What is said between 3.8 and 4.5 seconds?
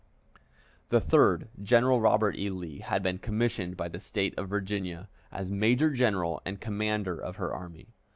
the State of